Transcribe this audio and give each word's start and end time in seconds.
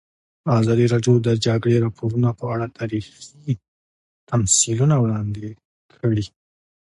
ازادي 0.59 0.85
راډیو 0.93 1.13
د 1.21 1.27
د 1.27 1.29
جګړې 1.45 1.77
راپورونه 1.85 2.29
په 2.39 2.45
اړه 2.53 2.65
تاریخي 2.77 3.13
تمثیلونه 4.29 4.95
وړاندې 4.99 5.47
کړي. 5.93 6.25